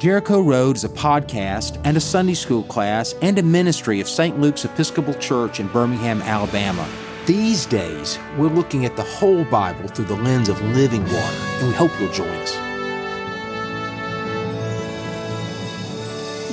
[0.00, 4.40] Jericho Road is a podcast and a Sunday school class and a ministry of St.
[4.40, 6.88] Luke's Episcopal Church in Birmingham, Alabama.
[7.26, 11.68] These days, we're looking at the whole Bible through the lens of living water, and
[11.68, 12.56] we hope you'll join us.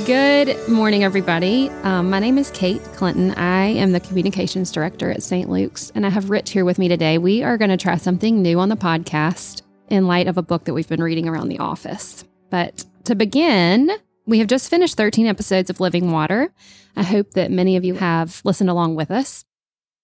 [0.06, 1.70] Good morning, everybody.
[1.84, 3.32] Um, my name is Kate Clinton.
[3.36, 5.50] I am the communications director at St.
[5.50, 7.18] Luke's, and I have Rich here with me today.
[7.18, 10.66] We are going to try something new on the podcast in light of a book
[10.66, 12.26] that we've been reading around the office.
[12.50, 13.90] But to begin,
[14.26, 16.52] we have just finished 13 episodes of Living Water.
[16.98, 19.46] I hope that many of you have listened along with us.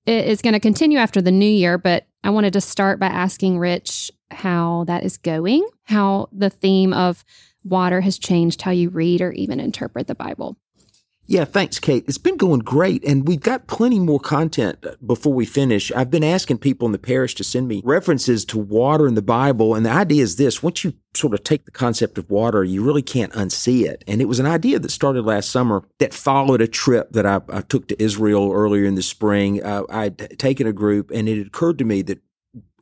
[0.05, 3.07] It is going to continue after the new year, but I wanted to start by
[3.07, 7.25] asking Rich how that is going, how the theme of
[7.65, 10.55] water has changed how you read or even interpret the Bible.
[11.25, 12.03] Yeah, thanks, Kate.
[12.05, 15.89] It's been going great, and we've got plenty more content before we finish.
[15.93, 19.21] I've been asking people in the parish to send me references to water in the
[19.21, 22.65] Bible, and the idea is this once you sort of take the concept of water,
[22.65, 24.03] you really can't unsee it.
[24.05, 27.39] And it was an idea that started last summer that followed a trip that I,
[27.47, 29.63] I took to Israel earlier in the spring.
[29.63, 32.21] Uh, I'd taken a group, and it occurred to me that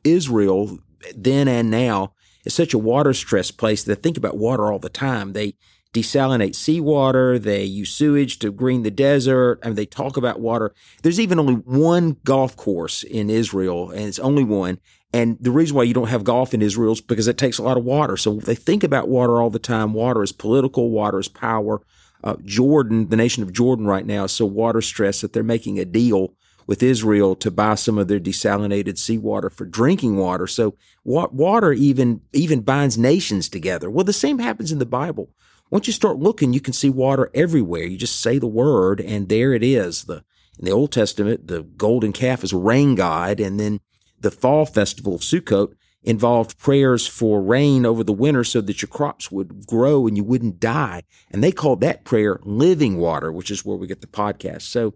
[0.02, 0.78] Israel,
[1.14, 2.14] then and now,
[2.44, 5.32] is such a water stressed place that they think about water all the time.
[5.32, 5.54] They
[5.92, 10.72] desalinate seawater, they use sewage to green the desert, and they talk about water.
[11.02, 14.78] There's even only one golf course in Israel, and it's only one.
[15.12, 17.62] And the reason why you don't have golf in Israel is because it takes a
[17.62, 18.16] lot of water.
[18.16, 19.92] So they think about water all the time.
[19.92, 21.82] Water is political, water is power.
[22.24, 25.78] Uh, Jordan, the nation of Jordan right now, is so water stressed that they're making
[25.78, 26.34] a deal
[26.66, 30.46] with Israel to buy some of their desalinated seawater for drinking water.
[30.46, 33.90] So water even even binds nations together.
[33.90, 35.28] Well, the same happens in the Bible.
[35.72, 37.84] Once you start looking, you can see water everywhere.
[37.84, 40.04] You just say the word, and there it is.
[40.04, 40.22] The
[40.58, 43.80] in the Old Testament, the golden calf is a rain god, and then
[44.20, 48.90] the fall festival of Sukkot involved prayers for rain over the winter so that your
[48.90, 51.04] crops would grow and you wouldn't die.
[51.30, 54.62] And they called that prayer living water, which is where we get the podcast.
[54.62, 54.92] So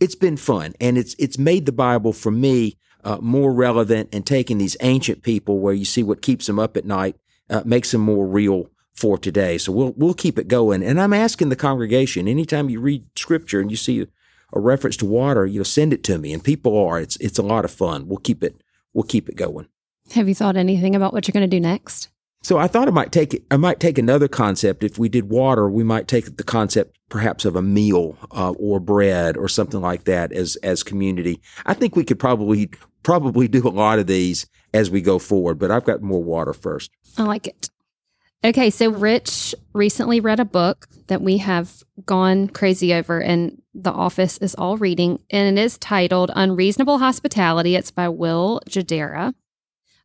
[0.00, 4.26] it's been fun and it's it's made the Bible for me uh, more relevant and
[4.26, 7.14] taking these ancient people where you see what keeps them up at night
[7.48, 9.56] uh, makes them more real for today.
[9.58, 10.82] So we'll we'll keep it going.
[10.82, 14.06] And I'm asking the congregation anytime you read scripture and you see
[14.52, 16.32] a reference to water, you know, send it to me.
[16.32, 18.08] And people are it's it's a lot of fun.
[18.08, 19.68] We'll keep it we'll keep it going.
[20.12, 22.08] Have you thought anything about what you're going to do next?
[22.42, 24.84] So I thought I might take I might take another concept.
[24.84, 28.80] If we did water, we might take the concept perhaps of a meal uh, or
[28.80, 31.40] bread or something like that as as community.
[31.66, 32.70] I think we could probably
[33.02, 35.58] probably do a lot of these as we go forward.
[35.58, 36.90] But I've got more water first.
[37.16, 37.70] I like it.
[38.44, 43.90] Okay, so Rich recently read a book that we have gone crazy over, and the
[43.90, 47.74] office is all reading, and it is titled Unreasonable Hospitality.
[47.74, 49.34] It's by Will Guidara.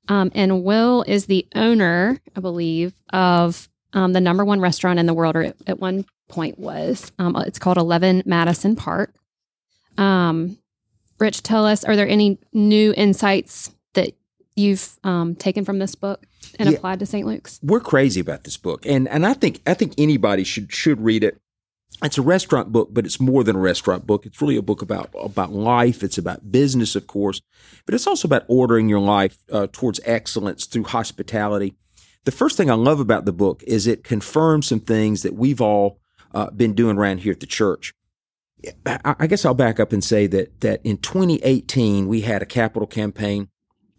[0.08, 5.06] Um, and Will is the owner, I believe, of um, the number one restaurant in
[5.06, 7.12] the world, or at one point was.
[7.20, 9.14] Um, it's called 11 Madison Park.
[10.00, 10.58] Um,
[11.20, 14.14] Rich, tell us, are there any new insights that
[14.56, 16.26] you've um, taken from this book
[16.60, 17.26] and yeah, applied to St.
[17.26, 17.60] Luke's?
[17.64, 21.24] We're crazy about this book, and and I think I think anybody should should read
[21.24, 21.40] it.
[22.04, 24.26] It's a restaurant book, but it's more than a restaurant book.
[24.26, 26.04] It's really a book about about life.
[26.04, 27.42] It's about business, of course,
[27.86, 31.76] but it's also about ordering your life uh, towards excellence through hospitality.
[32.26, 35.62] The first thing I love about the book is it confirms some things that we've
[35.62, 36.00] all
[36.34, 37.94] uh, been doing around here at the church.
[38.96, 42.88] I guess I'll back up and say that that in 2018 we had a capital
[42.88, 43.50] campaign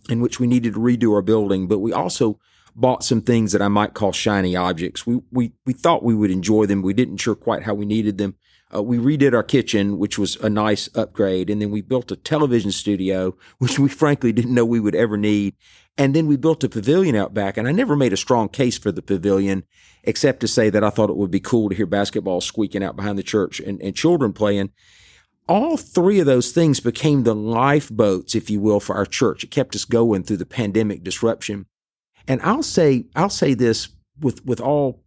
[0.09, 2.39] in which we needed to redo our building, but we also
[2.77, 5.07] bought some things that I might call shiny objects.
[5.07, 6.83] We we we thought we would enjoy them.
[6.83, 8.35] We didn't sure quite how we needed them.
[8.75, 12.17] Uh, we redid our kitchen, which was a nice upgrade, and then we built a
[12.17, 15.55] television studio, which we frankly didn't know we would ever need.
[15.97, 18.77] And then we built a pavilion out back, and I never made a strong case
[18.77, 19.63] for the pavilion,
[20.03, 22.97] except to say that I thought it would be cool to hear basketball squeaking out
[22.97, 24.73] behind the church and, and children playing
[25.49, 29.45] all three of those things became the lifeboats, if you will, for our church.
[29.45, 31.67] It kept us going through the pandemic disruption.
[32.27, 33.89] And I'll say, I'll say this
[34.21, 35.03] with, with all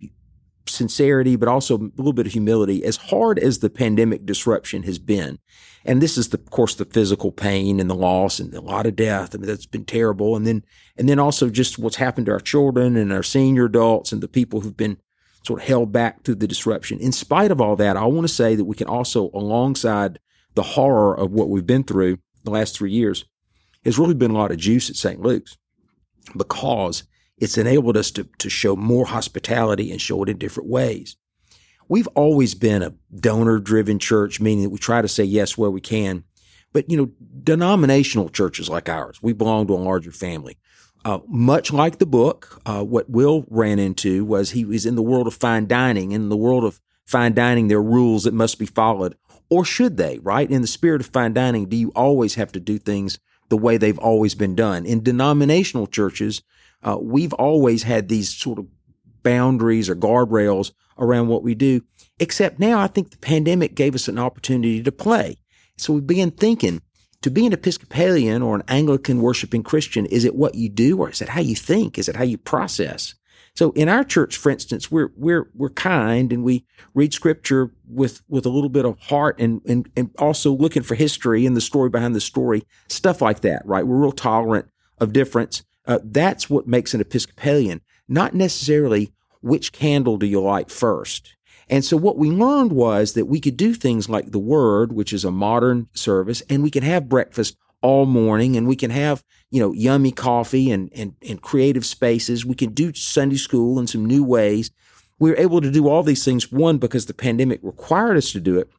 [0.68, 2.84] sincerity, but also a little bit of humility.
[2.84, 5.40] As hard as the pandemic disruption has been,
[5.86, 8.86] and this is the, of course, the physical pain and the loss and a lot
[8.86, 9.34] of death.
[9.34, 10.36] I mean, that's been terrible.
[10.36, 10.64] And then,
[10.98, 14.28] and then also just what's happened to our children and our senior adults and the
[14.28, 14.98] people who've been
[15.44, 17.00] sort of held back through the disruption.
[17.00, 20.20] In spite of all that, I want to say that we can also, alongside
[20.58, 23.24] the horror of what we've been through the last three years,
[23.86, 25.22] has really been a lot of juice at St.
[25.22, 25.56] Luke's
[26.36, 27.04] because
[27.38, 31.16] it's enabled us to, to show more hospitality and show it in different ways.
[31.88, 35.70] We've always been a donor driven church, meaning that we try to say yes where
[35.70, 36.24] we can.
[36.74, 37.12] But, you know,
[37.44, 40.58] denominational churches like ours, we belong to a larger family.
[41.06, 45.04] Uh, much like the book, uh, what Will ran into was he was in the
[45.04, 46.12] world of fine dining.
[46.12, 49.16] In the world of fine dining, there are rules that must be followed,
[49.50, 50.20] or should they?
[50.20, 50.50] Right?
[50.50, 53.78] In the spirit of fine dining, do you always have to do things the way
[53.78, 54.86] they've always been done?
[54.86, 56.42] In denominational churches,
[56.84, 58.68] uh, we've always had these sort of
[59.24, 61.82] boundaries or guardrails around what we do.
[62.20, 65.38] Except now, I think the pandemic gave us an opportunity to play.
[65.78, 66.82] So we began thinking
[67.22, 71.10] to be an Episcopalian or an Anglican worshiping Christian, is it what you do or
[71.10, 71.98] is it how you think?
[71.98, 73.16] Is it how you process?
[73.58, 76.64] So in our church, for instance, we're we're we're kind and we
[76.94, 80.94] read scripture with with a little bit of heart and and, and also looking for
[80.94, 83.88] history and the story behind the story, stuff like that, right?
[83.88, 84.68] We're real tolerant
[85.00, 85.64] of difference.
[85.88, 89.12] Uh, that's what makes an Episcopalian, not necessarily
[89.42, 91.34] which candle do you light first.
[91.68, 95.12] And so what we learned was that we could do things like the Word, which
[95.12, 99.24] is a modern service, and we could have breakfast all morning and we can have,
[99.52, 102.46] you know, yummy coffee and, and, and creative spaces.
[102.46, 104.72] We can do Sunday school in some new ways.
[105.20, 108.40] We were able to do all these things, one, because the pandemic required us to
[108.40, 108.70] do it.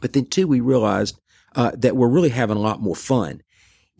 [0.00, 1.20] But then two, we realized
[1.54, 3.42] uh, that we're really having a lot more fun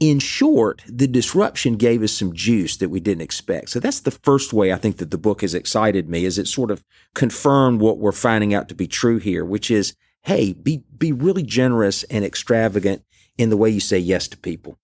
[0.00, 3.70] in short, the disruption gave us some juice that we didn't expect.
[3.70, 6.46] So that's the first way I think that the book has excited me is it
[6.46, 6.84] sort of
[7.14, 11.42] confirmed what we're finding out to be true here, which is, hey, be, be really
[11.42, 13.02] generous and extravagant
[13.38, 14.78] in the way you say yes to people.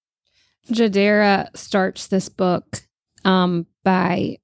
[0.70, 2.82] Guidara starts this book
[3.24, 4.38] um, by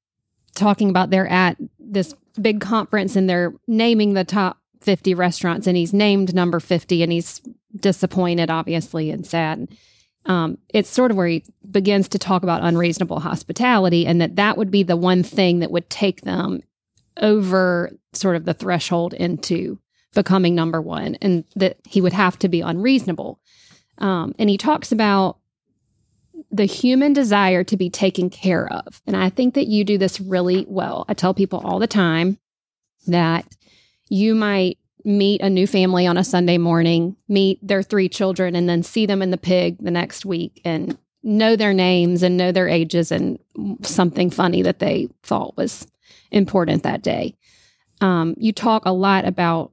[0.55, 5.77] talking about they're at this big conference and they're naming the top 50 restaurants and
[5.77, 7.41] he's named number 50 and he's
[7.77, 9.69] disappointed obviously and sad
[10.27, 14.59] um, it's sort of where he begins to talk about unreasonable hospitality and that that
[14.59, 16.63] would be the one thing that would take them
[17.19, 19.79] over sort of the threshold into
[20.15, 23.41] becoming number one and that he would have to be unreasonable.
[24.01, 25.39] Um, and he talks about
[26.51, 29.03] the human desire to be taken care of.
[29.07, 31.05] And I think that you do this really well.
[31.09, 32.39] I tell people all the time
[33.07, 33.47] that
[34.09, 38.69] you might meet a new family on a Sunday morning, meet their three children, and
[38.69, 42.53] then see them in the pig the next week and know their names and know
[42.53, 43.39] their ages and
[43.83, 45.87] something funny that they thought was
[46.31, 47.35] important that day.
[48.01, 49.73] Um, you talk a lot about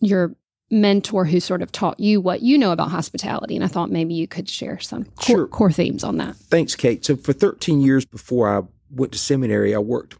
[0.00, 0.34] your
[0.70, 3.54] mentor who sort of taught you what you know about hospitality.
[3.54, 5.46] And I thought maybe you could share some core, sure.
[5.46, 6.36] core themes on that.
[6.36, 7.04] Thanks, Kate.
[7.04, 10.16] So for 13 years before I went to seminary, I worked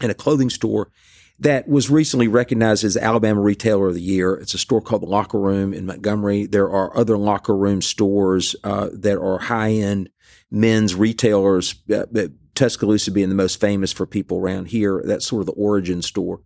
[0.00, 0.90] in a clothing store
[1.40, 4.34] that was recently recognized as Alabama Retailer of the Year.
[4.34, 6.46] It's a store called the Locker Room in Montgomery.
[6.46, 10.10] There are other locker room stores uh, that are high end
[10.50, 11.76] men's retailers.
[11.92, 12.04] Uh,
[12.54, 15.00] Tuscaloosa being the most famous for people around here.
[15.04, 16.40] That's sort of the origin store.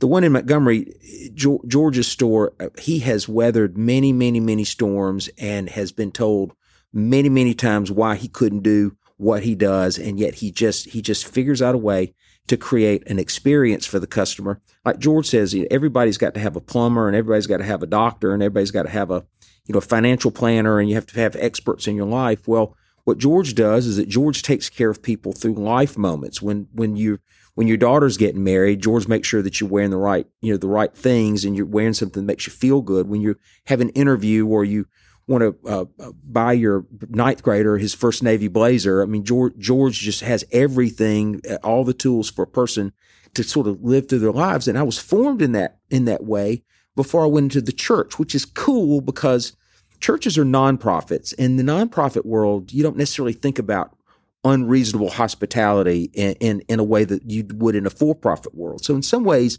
[0.00, 0.92] The one in Montgomery,
[1.34, 6.52] George's store, uh, he has weathered many, many, many storms and has been told
[6.92, 11.00] many, many times why he couldn't do what he does, and yet he just he
[11.00, 12.14] just figures out a way
[12.46, 14.60] to create an experience for the customer.
[14.84, 17.86] Like George says, everybody's got to have a plumber and everybody's got to have a
[17.86, 19.24] doctor and everybody's got to have a,
[19.66, 22.46] you know, financial planner and you have to have experts in your life.
[22.46, 26.42] Well, what George does is that George takes care of people through life moments.
[26.42, 27.18] When when you
[27.54, 30.56] when your daughter's getting married, George makes sure that you're wearing the right, you know,
[30.58, 33.08] the right things and you're wearing something that makes you feel good.
[33.08, 33.36] When you
[33.66, 34.86] have an interview or you
[35.26, 39.02] want to uh, uh, buy your ninth grader his first Navy blazer.
[39.02, 42.92] I mean, George, George just has everything, uh, all the tools for a person
[43.34, 44.68] to sort of live through their lives.
[44.68, 46.62] And I was formed in that in that way
[46.94, 49.56] before I went into the church, which is cool because
[49.98, 51.34] churches are nonprofits.
[51.34, 53.96] In the nonprofit world, you don't necessarily think about
[54.44, 58.84] unreasonable hospitality in, in, in a way that you would in a for-profit world.
[58.84, 59.58] So in some ways,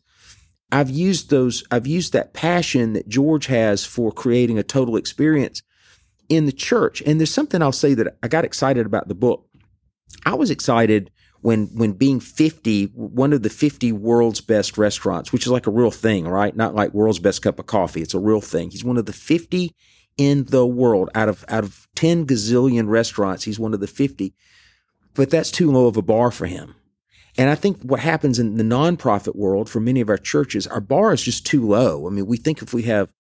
[0.72, 5.62] I've used those, I've used that passion that George has for creating a total experience
[6.30, 7.02] in the church.
[7.06, 9.48] And there's something I'll say that I got excited about the book.
[10.26, 11.12] I was excited
[11.42, 15.72] when when being 50, one of the 50 world's best restaurants, which is like a
[15.72, 16.56] real thing, right?
[16.56, 18.02] Not like world's best cup of coffee.
[18.02, 18.72] It's a real thing.
[18.72, 19.76] He's one of the 50
[20.18, 23.44] in the world out of out of 10 gazillion restaurants.
[23.44, 24.34] He's one of the 50.
[25.16, 26.76] But that's too low of a bar for him.
[27.38, 30.80] And I think what happens in the nonprofit world for many of our churches, our
[30.80, 32.08] bar is just too low.
[32.08, 33.12] I mean, we think if we have,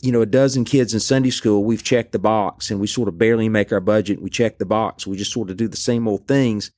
[0.00, 3.08] you know, a dozen kids in Sunday school, we've checked the box and we sort
[3.08, 4.20] of barely make our budget.
[4.20, 5.06] We check the box.
[5.06, 6.70] We just sort of do the same old things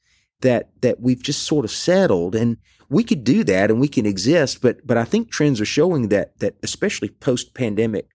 [0.43, 2.35] that, that we've just sort of settled.
[2.37, 4.63] And we could do that and we can exist.
[4.63, 8.09] But, but I think trends are showing that, that especially post pandemic,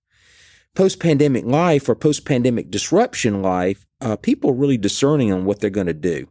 [0.75, 5.69] post pandemic life or post pandemic disruption life, uh, people really discerning on what they're
[5.69, 6.27] going to do.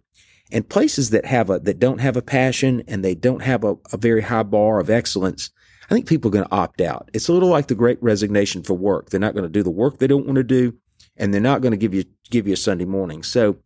[0.53, 3.77] And places that have a that don't have a passion and they don't have a,
[3.93, 5.51] a very high bar of excellence,
[5.91, 7.11] I think people are going to opt out.
[7.13, 9.11] It's a little like the great resignation for work.
[9.11, 10.75] They're not going to do the work they don't want to do,
[11.17, 13.23] and they're not going to give you give you a Sunday morning.
[13.23, 13.57] So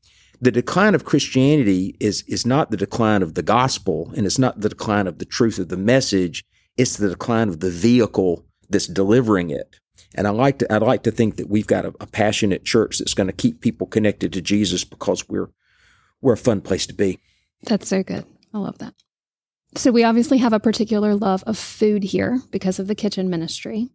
[0.41, 4.61] the decline of Christianity is is not the decline of the gospel, and it's not
[4.61, 6.45] the decline of the truth of the message.
[6.77, 9.81] It's the decline of the vehicle that's delivering it.
[10.15, 12.99] And I like to I'd like to think that we've got a, a passionate church
[12.99, 15.51] that's going to keep people connected to Jesus because we're
[16.21, 17.19] we're a fun place to be.
[17.65, 18.25] That's so good.
[18.55, 18.95] I love that.
[19.77, 23.89] So we obviously have a particular love of food here because of the kitchen ministry.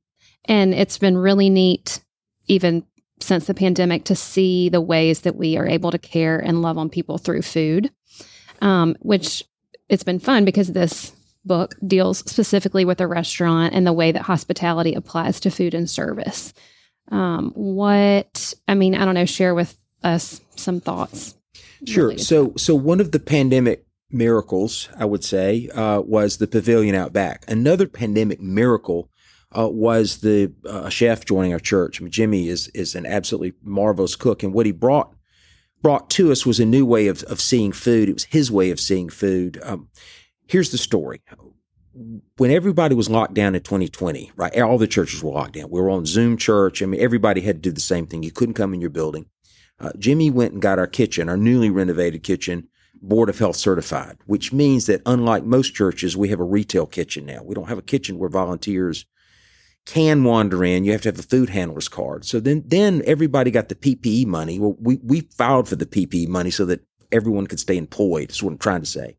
[0.46, 2.04] And it's been really neat,
[2.48, 2.86] even
[3.20, 6.78] since the pandemic, to see the ways that we are able to care and love
[6.78, 7.90] on people through food,
[8.62, 9.44] um, which
[9.90, 11.12] it's been fun because this
[11.46, 15.90] book deals specifically with a restaurant and the way that hospitality applies to food and
[15.90, 16.54] service.
[17.12, 21.36] Um, what, I mean, I don't know, share with us some thoughts.
[21.86, 22.18] Sure.
[22.18, 27.12] So, so one of the pandemic miracles, I would say, uh, was the pavilion out
[27.12, 27.44] back.
[27.48, 29.10] Another pandemic miracle
[29.58, 32.00] uh, was the uh, chef joining our church.
[32.00, 35.14] I mean, Jimmy is is an absolutely marvelous cook, and what he brought
[35.82, 38.10] brought to us was a new way of of seeing food.
[38.10, 39.60] It was his way of seeing food.
[39.64, 39.90] Um,
[40.48, 41.22] here's the story.
[42.38, 44.60] When everybody was locked down in 2020, right?
[44.62, 45.70] All the churches were locked down.
[45.70, 46.82] We were on Zoom church.
[46.82, 48.24] I mean, everybody had to do the same thing.
[48.24, 49.28] You couldn't come in your building.
[49.80, 52.68] Uh, Jimmy went and got our kitchen, our newly renovated kitchen,
[53.02, 57.26] Board of Health certified, which means that unlike most churches, we have a retail kitchen
[57.26, 57.42] now.
[57.44, 59.06] We don't have a kitchen where volunteers
[59.86, 60.86] can wander in.
[60.86, 62.26] You have to have a food handler's card.
[62.26, 64.58] So then, then everybody got the PPP money.
[64.60, 68.42] Well, we, we filed for the PPP money so that everyone could stay employed, is
[68.42, 69.18] what I'm trying to say.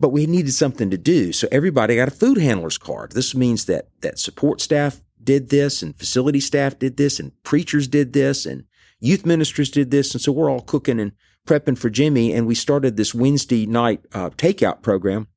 [0.00, 1.32] But we needed something to do.
[1.32, 3.12] So everybody got a food handler's card.
[3.12, 7.88] This means that, that support staff did this and facility staff did this and preachers
[7.88, 8.64] did this and
[9.00, 10.14] youth ministers did this.
[10.14, 11.12] And so we're all cooking and
[11.48, 15.28] prepping for Jimmy, and we started this Wednesday night uh, takeout program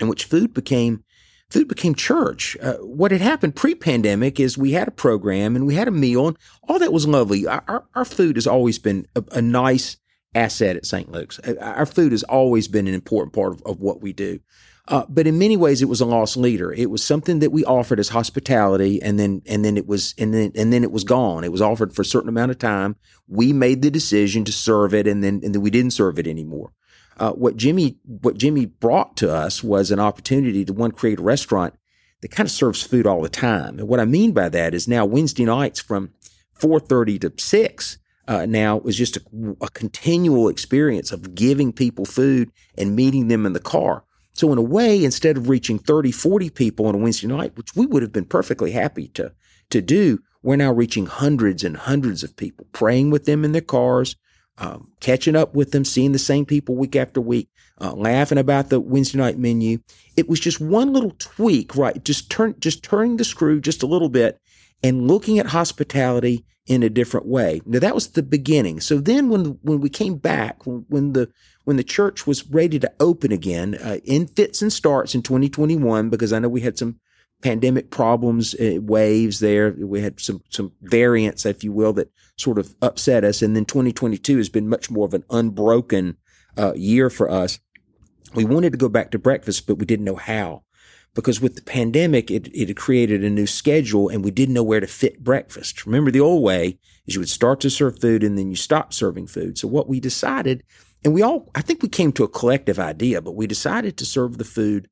[0.00, 1.04] in which food became
[1.50, 2.56] food became church.
[2.60, 6.26] Uh, what had happened pre-pandemic is we had a program and we had a meal,
[6.26, 6.36] and
[6.68, 7.46] all that was lovely.
[7.46, 9.98] Our, our, food has always been a, a, nice
[10.34, 11.10] asset at St.
[11.10, 11.38] Luke's.
[11.40, 14.40] Uh, our food has always been an important part of, of what we do.
[14.88, 16.72] Uh, but in many ways, it was a loss leader.
[16.72, 20.32] It was something that we offered as hospitality, and then and then it was and
[20.32, 21.42] then and then it was gone.
[21.42, 22.94] It was offered for a certain amount of time.
[23.26, 26.28] We made the decision to serve it, and then and then we didn't serve it
[26.28, 26.72] anymore.
[27.18, 31.22] Uh, what Jimmy what Jimmy brought to us was an opportunity to one create a
[31.22, 31.74] restaurant
[32.20, 33.80] that kind of serves food all the time.
[33.80, 36.10] And what I mean by that is now Wednesday nights from
[36.54, 37.98] four thirty to six.
[38.28, 39.22] Uh, now is just a,
[39.60, 44.02] a continual experience of giving people food and meeting them in the car
[44.36, 47.74] so in a way, instead of reaching 30, 40 people on a Wednesday night, which
[47.74, 49.32] we would have been perfectly happy to,
[49.70, 53.62] to do, we're now reaching hundreds and hundreds of people, praying with them in their
[53.62, 54.14] cars,
[54.58, 57.48] um, catching up with them, seeing the same people week after week,
[57.80, 59.78] uh, laughing about the Wednesday night menu.
[60.18, 62.04] It was just one little tweak, right?
[62.04, 64.38] Just turn, just turning the screw just a little bit
[64.82, 67.60] and looking at hospitality in a different way.
[67.64, 68.80] Now that was the beginning.
[68.80, 71.30] So then when when we came back, when the
[71.64, 76.10] when the church was ready to open again uh, in fits and starts in 2021
[76.10, 76.98] because I know we had some
[77.42, 79.76] pandemic problems, uh, waves there.
[79.78, 83.42] We had some some variants, if you will, that sort of upset us.
[83.42, 86.16] And then 2022 has been much more of an unbroken
[86.58, 87.60] uh, year for us.
[88.34, 90.64] We wanted to go back to breakfast, but we didn't know how
[91.16, 94.80] because with the pandemic, it, it created a new schedule and we didn't know where
[94.80, 95.86] to fit breakfast.
[95.86, 98.92] Remember the old way is you would start to serve food and then you stop
[98.92, 99.58] serving food.
[99.58, 100.62] So what we decided
[101.04, 104.04] and we all, I think we came to a collective idea, but we decided to
[104.04, 104.88] serve the food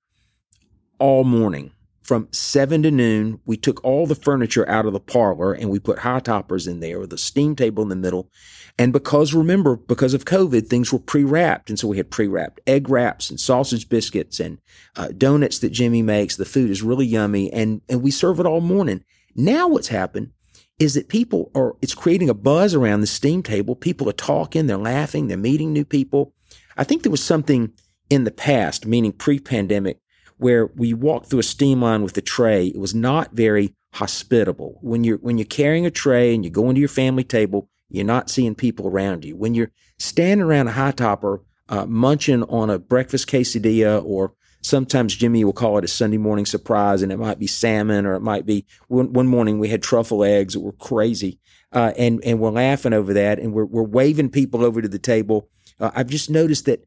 [0.99, 1.73] all morning
[2.05, 3.41] from seven to noon.
[3.47, 6.81] We took all the furniture out of the parlor and we put high toppers in
[6.81, 8.31] there with a steam table in the middle.
[8.79, 11.71] And because remember, because of COVID, things were pre wrapped.
[11.71, 14.59] And so we had pre wrapped egg wraps and sausage biscuits and
[14.97, 16.37] uh, donuts that Jimmy makes.
[16.37, 19.03] The food is really yummy and, and we serve it all morning.
[19.35, 20.31] Now what's happened
[20.79, 23.77] is that people are, it's creating a buzz around the steam table.
[23.77, 26.35] People are talking, they're laughing, they're meeting new people.
[26.77, 27.73] I think there was something
[28.11, 29.99] in the past, meaning pre pandemic,
[30.39, 32.69] where we walked through a steam line with a tray.
[32.69, 34.79] It was not very hospitable.
[34.83, 38.05] When you're, when you're carrying a tray and you go into your family table, you're
[38.05, 39.37] not seeing people around you.
[39.37, 45.15] When you're standing around a high topper, uh, munching on a breakfast quesadilla or Sometimes
[45.15, 48.23] Jimmy will call it a Sunday morning surprise, and it might be salmon, or it
[48.23, 51.39] might be one, one morning we had truffle eggs that were crazy,
[51.73, 54.99] uh, and and we're laughing over that, and we're we're waving people over to the
[54.99, 55.51] table.
[55.79, 56.83] Uh, I've just noticed that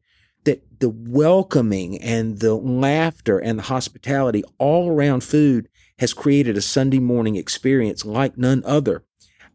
[0.48, 6.62] that the welcoming and the laughter and the hospitality all around food has created a
[6.62, 9.04] Sunday morning experience like none other.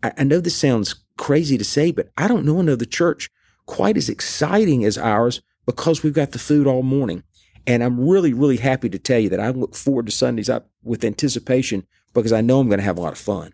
[0.04, 3.32] I, I know this sounds crazy to say, but I don't know another church
[3.66, 7.24] quite as exciting as ours because we've got the food all morning.
[7.66, 10.70] And I'm really, really happy to tell you that I look forward to Sundays up
[10.84, 13.52] with anticipation because I know I'm going to have a lot of fun.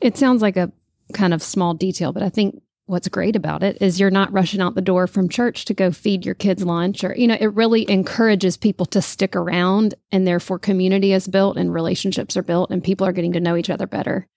[0.00, 0.72] It sounds like a
[1.12, 4.60] kind of small detail, but I think what's great about it is you're not rushing
[4.60, 7.54] out the door from church to go feed your kids lunch or you know it
[7.54, 12.70] really encourages people to stick around and therefore community is built and relationships are built
[12.70, 14.28] and people are getting to know each other better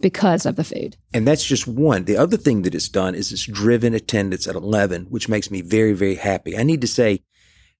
[0.00, 0.96] because of the food.
[1.12, 2.04] And that's just one.
[2.04, 5.60] The other thing that it's done is it's driven attendance at 11 which makes me
[5.60, 6.56] very very happy.
[6.56, 7.22] I need to say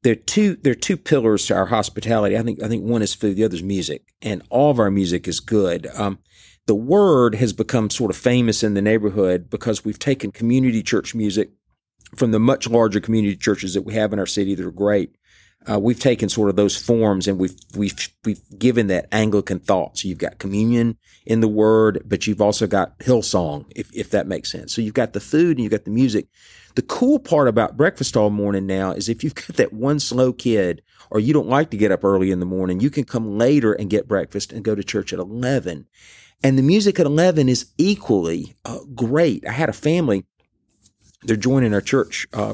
[0.04, 2.38] there are two there are two pillars to our hospitality.
[2.38, 4.14] I think i think one is food the other is music.
[4.22, 5.88] And all of our music is good.
[5.94, 6.20] Um,
[6.66, 11.14] the word has become sort of famous in the neighborhood because we've taken community church
[11.14, 11.50] music
[12.16, 15.16] from the much larger community churches that we have in our city that are great.
[15.66, 17.94] Uh, we've taken sort of those forms and we've we've
[18.24, 19.98] we've given that Anglican thought.
[19.98, 24.26] So you've got communion in the word, but you've also got Hillsong, if if that
[24.26, 24.74] makes sense.
[24.74, 26.28] So you've got the food and you've got the music.
[26.74, 30.32] The cool part about breakfast all morning now is if you've got that one slow
[30.34, 33.38] kid or you don't like to get up early in the morning, you can come
[33.38, 35.86] later and get breakfast and go to church at eleven.
[36.44, 39.46] And the music at 11 is equally uh, great.
[39.48, 40.26] I had a family,
[41.22, 42.26] they're joining our church.
[42.34, 42.52] Uh,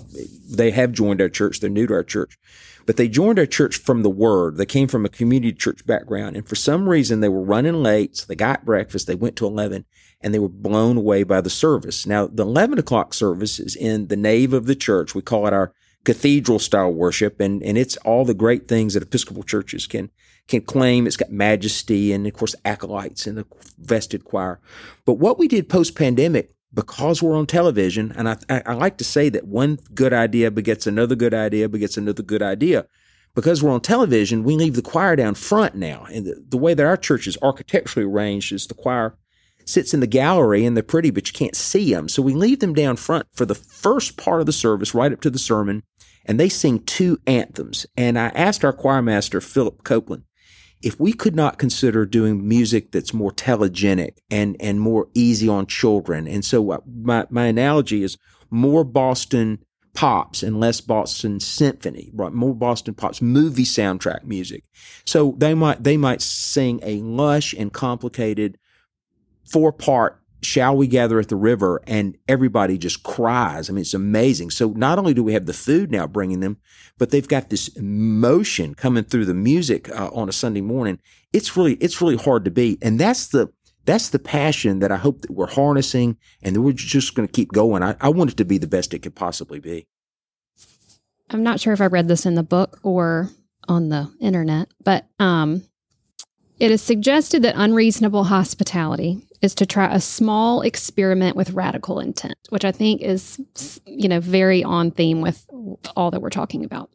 [0.48, 1.58] they have joined our church.
[1.58, 2.38] They're new to our church,
[2.86, 4.58] but they joined our church from the word.
[4.58, 6.36] They came from a community church background.
[6.36, 8.16] And for some reason, they were running late.
[8.16, 9.08] So they got breakfast.
[9.08, 9.84] They went to 11
[10.20, 12.06] and they were blown away by the service.
[12.06, 15.16] Now, the 11 o'clock service is in the nave of the church.
[15.16, 15.72] We call it our
[16.04, 17.40] cathedral style worship.
[17.40, 20.10] And, and it's all the great things that Episcopal churches can
[20.50, 23.46] can claim it's got majesty and of course acolytes and the
[23.78, 24.60] vested choir.
[25.06, 29.04] But what we did post pandemic, because we're on television, and I, I, like to
[29.04, 32.86] say that one good idea begets another good idea begets another good idea.
[33.32, 36.04] Because we're on television, we leave the choir down front now.
[36.12, 39.16] And the, the way that our church is architecturally arranged is the choir
[39.66, 42.08] sits in the gallery and they're pretty, but you can't see them.
[42.08, 45.20] So we leave them down front for the first part of the service, right up
[45.20, 45.84] to the sermon,
[46.26, 47.86] and they sing two anthems.
[47.96, 50.24] And I asked our choir master, Philip Copeland,
[50.82, 55.66] if we could not consider doing music that's more telegenic and, and more easy on
[55.66, 56.26] children.
[56.26, 58.16] And so my, my analogy is
[58.50, 62.32] more Boston pops and less Boston symphony, right?
[62.32, 64.64] More Boston pops, movie soundtrack music.
[65.04, 68.56] So they might, they might sing a lush and complicated
[69.44, 71.80] four part shall we gather at the river?
[71.86, 73.68] And everybody just cries.
[73.68, 74.50] I mean it's amazing.
[74.50, 76.58] So not only do we have the food now bringing them
[76.98, 81.00] but they've got this emotion coming through the music uh, on a sunday morning.
[81.32, 82.78] It's really it's really hard to beat.
[82.82, 83.50] And that's the
[83.86, 87.32] that's the passion that i hope that we're harnessing and that we're just going to
[87.32, 87.82] keep going.
[87.82, 89.86] I, I want it to be the best it could possibly be.
[91.30, 93.30] I'm not sure if i read this in the book or
[93.68, 95.62] on the internet but um
[96.58, 102.36] it is suggested that unreasonable hospitality is to try a small experiment with radical intent,
[102.50, 103.40] which I think is,
[103.86, 105.46] you know, very on theme with
[105.96, 106.90] all that we're talking about.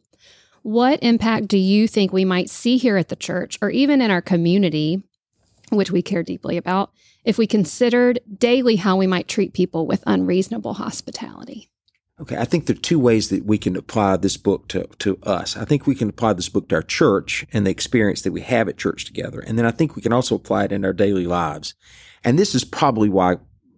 [0.62, 4.10] What impact do you think we might see here at the church or even in
[4.10, 5.02] our community,
[5.70, 6.90] which we care deeply about,
[7.24, 11.70] if we considered daily how we might treat people with unreasonable hospitality?
[12.18, 15.18] Okay, I think there are two ways that we can apply this book to, to
[15.22, 15.54] us.
[15.54, 18.40] I think we can apply this book to our church and the experience that we
[18.40, 19.40] have at church together.
[19.40, 21.74] And then I think we can also apply it in our daily lives.
[22.26, 23.36] And this is probably why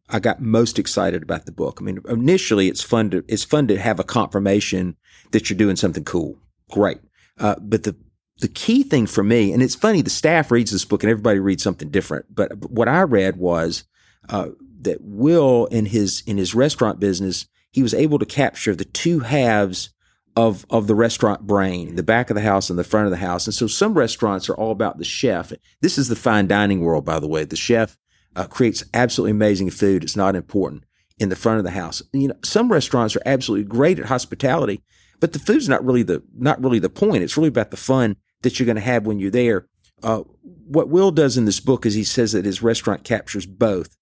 [0.09, 1.79] I got most excited about the book.
[1.81, 4.97] I mean, initially it's fun to, it's fun to have a confirmation
[5.33, 6.39] that you're doing something cool.
[6.71, 6.99] Great.
[7.39, 7.95] Uh, but the,
[8.41, 11.39] the key thing for me, and it's funny, the staff reads this book and everybody
[11.39, 12.35] reads something different.
[12.35, 13.85] But what I read was,
[14.31, 14.49] uh,
[14.81, 19.21] that Will in his, in his restaurant business, he was able to capture the two
[19.21, 19.91] halves
[20.37, 23.17] of of the restaurant brain, the back of the house and the front of the
[23.17, 23.47] house.
[23.47, 25.53] And so some restaurants are all about the chef.
[25.81, 27.45] This is the fine dining world, by the way.
[27.45, 27.99] The chef
[28.39, 30.05] uh, creates absolutely amazing food.
[30.05, 30.85] It's not important
[31.19, 32.03] in the front of the house.
[32.13, 34.83] You know, some restaurants are absolutely great at hospitality,
[35.19, 37.25] but the food's not really the not really the point.
[37.25, 39.67] It's really about the fun that you're going to have when you're there.
[40.05, 43.97] Uh, what Will does in this book is he says that his restaurant captures both.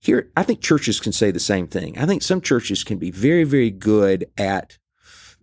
[0.00, 1.96] Here, I think churches can say the same thing.
[1.96, 4.78] I think some churches can be very, very good at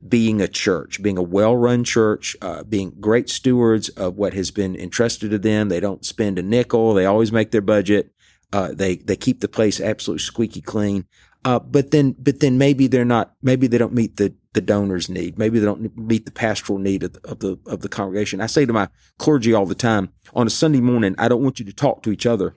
[0.05, 4.51] being a church, being a well run church, uh, being great stewards of what has
[4.51, 5.69] been entrusted to them.
[5.69, 6.93] They don't spend a nickel.
[6.93, 8.11] They always make their budget.
[8.55, 11.05] Uh, they, they keep the place absolutely squeaky clean.
[11.43, 15.09] Uh, but then, but then maybe they're not, maybe they don't meet the, the donor's
[15.09, 15.37] need.
[15.37, 18.39] Maybe they don't meet the pastoral need of the, of the, of the congregation.
[18.39, 18.87] I say to my
[19.17, 22.11] clergy all the time on a Sunday morning, I don't want you to talk to
[22.11, 22.55] each other.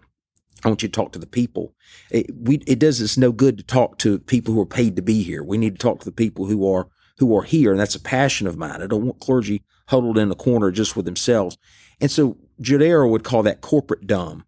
[0.65, 1.75] I want you to talk to the people.
[2.11, 5.03] It, we, it does us no good to talk to people who are paid to
[5.03, 5.43] be here.
[5.43, 8.01] We need to talk to the people who are who are here, and that's a
[8.01, 8.81] passion of mine.
[8.81, 11.59] I don't want clergy huddled in a corner just with themselves.
[12.01, 14.45] And so Guidara would call that corporate dumb.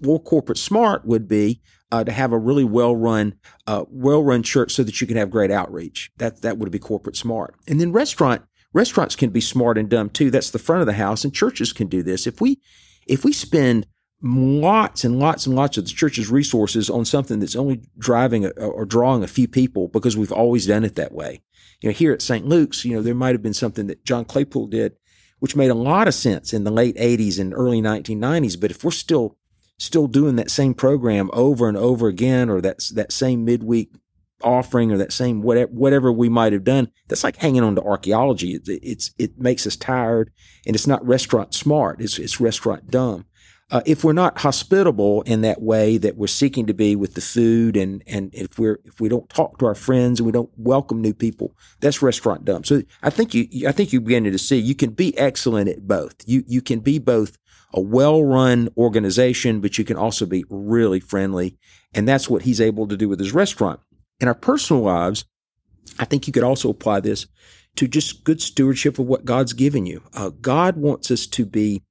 [0.00, 3.34] More corporate smart would be uh, to have a really well run,
[3.66, 6.10] uh, well run church so that you can have great outreach.
[6.18, 7.54] That that would be corporate smart.
[7.68, 10.30] And then restaurant restaurants can be smart and dumb too.
[10.30, 12.26] That's the front of the house, and churches can do this.
[12.26, 12.60] If we
[13.06, 13.86] if we spend
[14.22, 18.48] lots and lots and lots of the church's resources on something that's only driving a,
[18.48, 21.42] or drawing a few people because we've always done it that way.
[21.80, 22.46] You know, here at St.
[22.46, 24.96] Luke's, you know, there might have been something that John Claypool did,
[25.40, 28.58] which made a lot of sense in the late 80s and early 1990s.
[28.58, 29.36] But if we're still
[29.78, 33.90] still doing that same program over and over again, or that that same midweek
[34.42, 37.82] offering, or that same whatever whatever we might have done, that's like hanging on to
[37.82, 38.54] archaeology.
[38.54, 40.30] It, it's it makes us tired,
[40.66, 42.00] and it's not restaurant smart.
[42.00, 43.26] It's it's restaurant dumb
[43.70, 47.20] uh, if we're not hospitable in that way that we're seeking to be with the
[47.20, 50.50] food and and if we're if we don't talk to our friends and we don't
[50.56, 54.38] welcome new people that's restaurant dumb so i think you i think you're beginning to
[54.38, 57.38] see you can be excellent at both you you can be both
[57.74, 61.58] a well-run organization but you can also be really friendly.
[61.92, 63.80] And that's what he's able to do with his restaurant.
[64.20, 65.24] In our personal lives
[65.98, 67.26] i think you could also apply this
[67.76, 70.02] to just good stewardship of what god's given you.
[70.14, 71.82] Uh, god wants us to be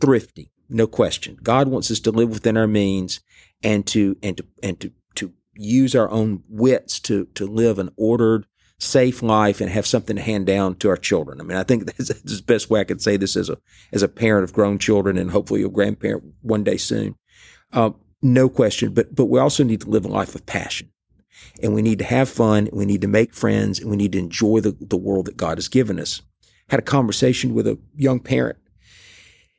[0.00, 1.38] thrifty no question.
[1.42, 3.20] God wants us to live within our means
[3.62, 7.90] and to and to and to to use our own wits to to live an
[7.96, 8.46] ordered,
[8.78, 11.40] safe life and have something to hand down to our children.
[11.40, 13.58] I mean, I think that's, the best way I could say this as a
[13.92, 17.16] as a parent of grown children and hopefully a grandparent one day soon.
[17.72, 17.90] Uh,
[18.22, 20.90] no question, but but we also need to live a life of passion.
[21.62, 24.18] And we need to have fun, we need to make friends, and we need to
[24.18, 26.22] enjoy the, the world that God has given us.
[26.68, 28.58] Had a conversation with a young parent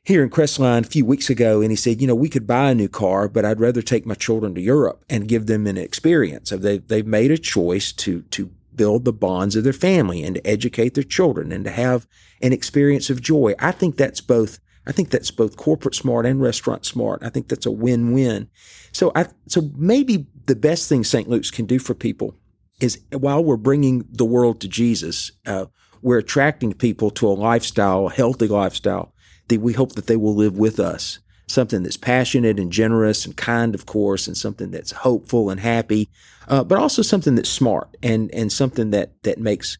[0.04, 2.70] here in Crestline a few weeks ago, and he said, you know, we could buy
[2.70, 5.76] a new car, but I'd rather take my children to Europe and give them an
[5.76, 6.50] experience.
[6.50, 10.46] They, they've made a choice to, to build the bonds of their family and to
[10.46, 12.06] educate their children and to have
[12.40, 13.54] an experience of joy.
[13.58, 17.22] I think that's both, I think that's both corporate smart and restaurant smart.
[17.22, 18.48] I think that's a win-win.
[18.92, 21.28] So I, so maybe the best thing St.
[21.28, 22.34] Luke's can do for people
[22.80, 25.66] is while we're bringing the world to Jesus, uh,
[26.00, 29.12] we're attracting people to a lifestyle, a healthy lifestyle
[29.48, 31.18] that we hope that they will live with us.
[31.48, 36.08] Something that's passionate and generous and kind, of course, and something that's hopeful and happy,
[36.46, 39.78] uh, but also something that's smart and and something that that makes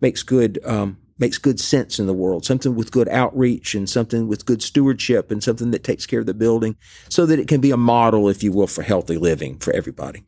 [0.00, 2.44] makes good um, makes good sense in the world.
[2.44, 6.26] Something with good outreach and something with good stewardship and something that takes care of
[6.26, 6.76] the building,
[7.08, 10.24] so that it can be a model, if you will, for healthy living for everybody.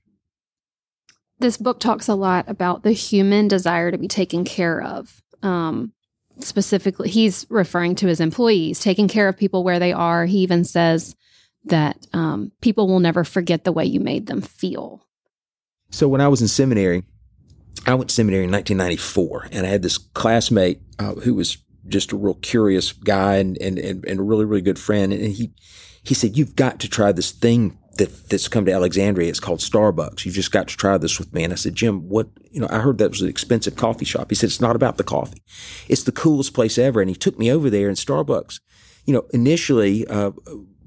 [1.39, 5.23] This book talks a lot about the human desire to be taken care of.
[5.43, 5.93] Um,
[6.41, 10.27] specifically, he's referring to his employees, taking care of people where they are.
[10.27, 11.15] He even says
[11.65, 15.07] that um, people will never forget the way you made them feel.
[15.91, 17.05] So when I was in seminary,
[17.87, 22.13] I went to seminary in 1994, and I had this classmate uh, who was just
[22.13, 25.13] a real curious guy and, and, and, and a really, really good friend.
[25.13, 25.53] And he,
[26.03, 29.29] he said, You've got to try this thing that, that's come to Alexandria.
[29.29, 30.25] It's called Starbucks.
[30.25, 31.45] You've just got to try this with me.
[31.45, 34.31] And I said, Jim, what, you know, I heard that was an expensive coffee shop.
[34.31, 35.43] He said, it's not about the coffee.
[35.89, 37.01] It's the coolest place ever.
[37.01, 38.61] And he took me over there and Starbucks,
[39.05, 40.33] you know, initially, uh,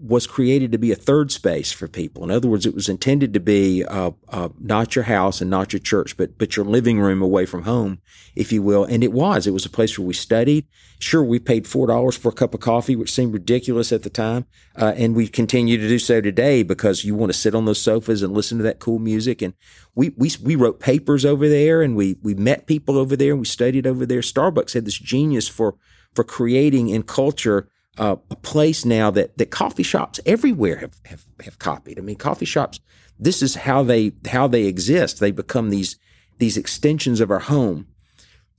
[0.02, 2.24] was created to be a third space for people.
[2.24, 5.74] In other words, it was intended to be uh, uh, not your house and not
[5.74, 8.02] your church, but but your living room away from home,
[8.36, 8.86] if you will.
[8.86, 9.46] And it was.
[9.46, 10.68] It was a place where we studied.
[11.00, 14.10] Sure, we paid four dollars for a cup of coffee, which seemed ridiculous at the
[14.10, 17.66] time, uh, and we continue to do so today because you want to sit on
[17.66, 19.42] those sofas and listen to that cool music.
[19.42, 19.54] And
[19.96, 23.40] we we we wrote papers over there, and we we met people over there, and
[23.40, 24.22] we studied over there.
[24.22, 25.76] Starbucks had this genius for
[26.14, 27.68] for creating in culture
[28.00, 32.00] uh, a place now that, that coffee shops everywhere have, have, have copied.
[32.00, 32.80] I mean, coffee shops,
[33.20, 35.20] this is how they, how they exist.
[35.20, 35.98] They become these,
[36.38, 37.88] these extensions of our home.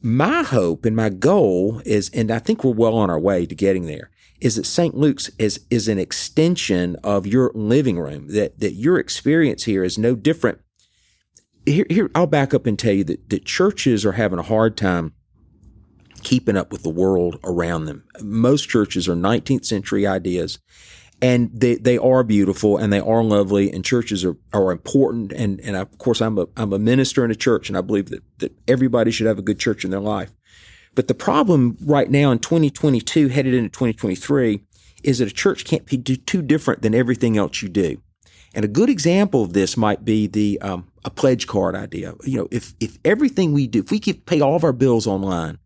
[0.03, 3.55] My hope and my goal is, and I think we're well on our way to
[3.55, 4.94] getting there, is that St.
[4.94, 9.98] Luke's is, is an extension of your living room, that, that your experience here is
[9.98, 10.61] no different.
[11.66, 14.76] Here, here, I'll back up and tell you that, that churches are having a hard
[14.76, 15.14] time
[16.22, 18.04] keeping up with the world around them.
[18.22, 20.59] Most churches are 19th century ideas
[21.22, 25.33] and they, they are beautiful and they are lovely and churches are, are important.
[25.33, 28.09] And, and of course, I'm a, I'm a minister in a church and I believe
[28.09, 30.33] that, that everybody should have a good church in their life.
[30.94, 34.64] But the problem right now in 2022, headed into 2023,
[35.02, 38.00] is that a church can't be too different than everything else you do.
[38.54, 42.14] And a good example of this might be the um, a pledge card idea.
[42.24, 45.06] You know, if if everything we do, if we could pay all of our bills
[45.06, 45.59] online,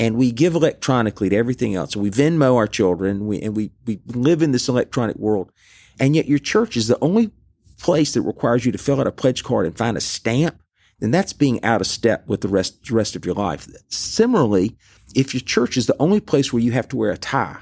[0.00, 1.96] and we give electronically to everything else.
[1.96, 5.50] we Venmo our children, we, and we, we live in this electronic world.
[5.98, 7.32] And yet your church is the only
[7.78, 10.60] place that requires you to fill out a pledge card and find a stamp.
[11.00, 13.68] Then that's being out of step with the rest, the rest of your life.
[13.88, 14.76] Similarly,
[15.14, 17.58] if your church is the only place where you have to wear a tie,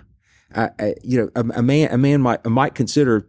[0.55, 3.29] uh, uh, you know, a, a, man, a man might, might consider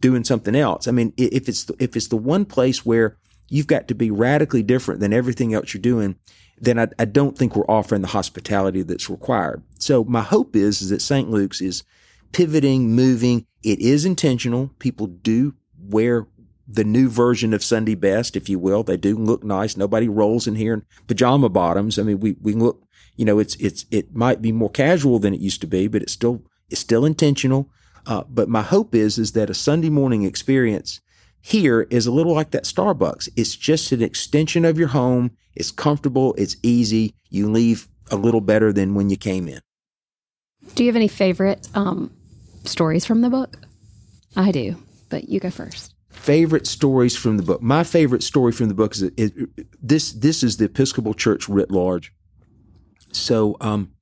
[0.00, 0.86] doing something else.
[0.86, 3.16] I mean, if it's, the, if it's the one place where
[3.48, 6.16] you've got to be radically different than everything else you're doing,
[6.60, 9.62] then I, I, don't think we're offering the hospitality that's required.
[9.78, 11.30] So my hope is, is that St.
[11.30, 11.84] Luke's is
[12.32, 13.46] pivoting, moving.
[13.62, 14.70] It is intentional.
[14.78, 16.26] People do wear
[16.66, 18.82] the new version of Sunday best, if you will.
[18.82, 19.76] They do look nice.
[19.76, 21.98] Nobody rolls in here in pajama bottoms.
[21.98, 22.82] I mean, we, we look,
[23.16, 26.02] you know, it's, it's, it might be more casual than it used to be, but
[26.02, 27.70] it's still, it's still intentional.
[28.06, 31.00] Uh, but my hope is, is that a Sunday morning experience
[31.40, 33.28] here is a little like that Starbucks.
[33.36, 35.30] It's just an extension of your home.
[35.54, 36.34] It's comfortable.
[36.38, 37.14] It's easy.
[37.30, 39.60] You leave a little better than when you came in.
[40.74, 42.12] Do you have any favorite um,
[42.64, 43.56] stories from the book?
[44.36, 44.76] I do,
[45.08, 45.94] but you go first.
[46.10, 47.62] Favorite stories from the book.
[47.62, 49.32] My favorite story from the book is, is
[49.80, 50.12] this.
[50.12, 52.12] This is the Episcopal Church writ large.
[53.12, 53.92] So, um,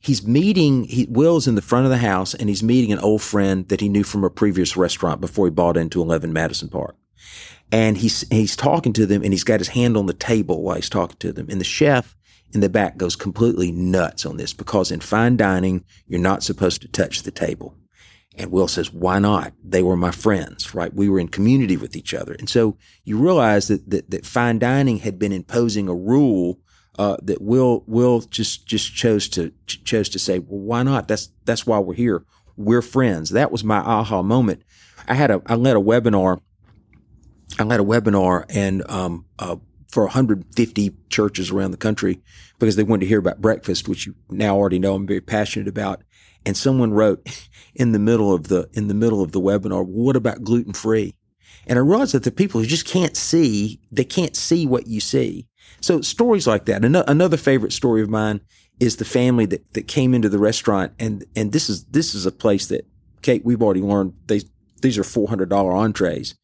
[0.00, 0.84] he's meeting.
[0.84, 3.80] He, Will's in the front of the house, and he's meeting an old friend that
[3.80, 6.96] he knew from a previous restaurant before he bought into Eleven Madison Park.
[7.72, 10.76] And he's he's talking to them, and he's got his hand on the table while
[10.76, 11.48] he's talking to them.
[11.50, 12.16] And the chef
[12.52, 16.80] in the back goes completely nuts on this because in fine dining, you're not supposed
[16.82, 17.74] to touch the table.
[18.38, 19.54] And Will says, why not?
[19.64, 20.94] They were my friends, right?
[20.94, 22.34] We were in community with each other.
[22.34, 26.60] And so you realize that, that, that fine dining had been imposing a rule
[26.98, 31.08] uh, that Will Will just just chose to chose to say, well, why not?
[31.08, 32.24] That's that's why we're here.
[32.56, 33.30] We're friends.
[33.30, 34.62] That was my aha moment.
[35.06, 36.40] I had a I led a webinar.
[37.58, 39.56] I led a webinar and um, uh,
[39.88, 42.20] for 150 churches around the country
[42.58, 45.68] because they wanted to hear about breakfast, which you now already know I'm very passionate
[45.68, 46.02] about.
[46.44, 50.16] And someone wrote in the middle of the in the middle of the webinar, "What
[50.16, 51.14] about gluten free?"
[51.66, 55.00] And I realized that the people who just can't see, they can't see what you
[55.00, 55.46] see.
[55.80, 56.84] So stories like that.
[56.84, 58.40] Another favorite story of mine
[58.80, 62.26] is the family that, that came into the restaurant and, and this is, this is
[62.26, 62.86] a place that
[63.22, 64.42] Kate, we've already learned they,
[64.82, 66.34] these are $400 entrees.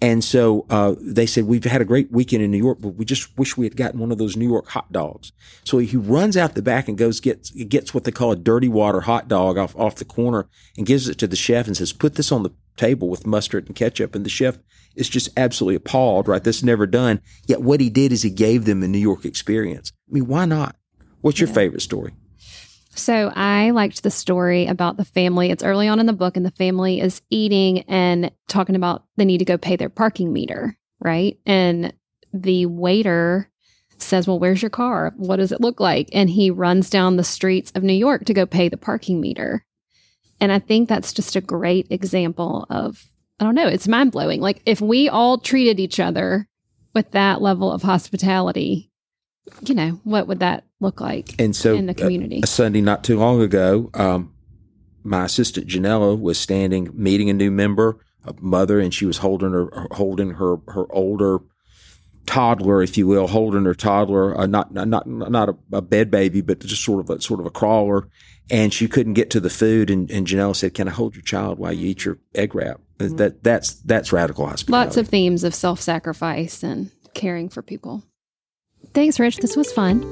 [0.00, 3.04] And so, uh, they said, we've had a great weekend in New York, but we
[3.04, 5.32] just wish we had gotten one of those New York hot dogs.
[5.64, 8.68] So he runs out the back and goes, gets, gets what they call a dirty
[8.68, 11.92] water hot dog off, off the corner and gives it to the chef and says,
[11.92, 14.14] put this on the table with mustard and ketchup.
[14.14, 14.58] And the chef
[14.96, 16.42] is just absolutely appalled, right?
[16.42, 17.20] That's never done.
[17.46, 19.92] Yet what he did is he gave them a New York experience.
[20.08, 20.76] I mean, why not?
[21.20, 21.54] What's your yeah.
[21.54, 22.12] favorite story?
[22.94, 25.50] So I liked the story about the family.
[25.50, 29.24] It's early on in the book, and the family is eating and talking about they
[29.24, 31.38] need to go pay their parking meter, right?
[31.46, 31.94] And
[32.32, 33.48] the waiter
[33.98, 35.14] says, Well, where's your car?
[35.16, 36.08] What does it look like?
[36.12, 39.64] And he runs down the streets of New York to go pay the parking meter.
[40.40, 43.06] And I think that's just a great example of,
[43.38, 44.40] I don't know, it's mind blowing.
[44.40, 46.46] Like if we all treated each other
[46.94, 48.90] with that level of hospitality,
[49.62, 52.40] you know, what would that look like and so in the community?
[52.40, 54.34] A, a Sunday not too long ago, um,
[55.02, 59.52] my assistant Janella was standing meeting a new member, a mother, and she was holding
[59.52, 61.40] her holding her her older
[62.26, 66.40] toddler, if you will, holding her toddler, uh, not not not a, a, bed baby,
[66.40, 68.08] but just sort of a sort of a crawler,
[68.50, 69.90] and she couldn't get to the food.
[69.90, 72.80] And, and Janelle said, "Can I hold your child while you eat your egg wrap?"
[72.98, 73.16] Mm-hmm.
[73.16, 74.86] That that's that's radical hospitality.
[74.86, 78.02] Lots of themes of self sacrifice and caring for people.
[78.92, 79.38] Thanks, Rich.
[79.38, 80.04] This was fun.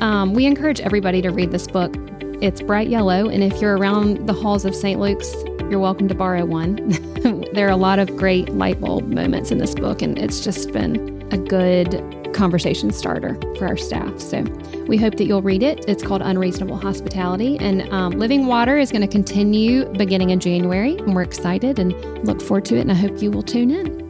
[0.00, 1.94] Um, we encourage everybody to read this book.
[2.42, 5.00] It's bright yellow, and if you're around the halls of St.
[5.00, 5.32] Luke's,
[5.70, 6.76] you're welcome to borrow one.
[7.54, 10.72] there are a lot of great light bulb moments in this book, and it's just
[10.72, 11.94] been a good
[12.34, 14.20] conversation starter for our staff.
[14.20, 14.42] So
[14.86, 15.84] we hope that you'll read it.
[15.88, 17.56] It's called Unreasonable Hospitality.
[17.58, 20.98] And um, Living Water is going to continue beginning in January.
[20.98, 21.92] And we're excited and
[22.26, 22.80] look forward to it.
[22.80, 24.03] And I hope you will tune in.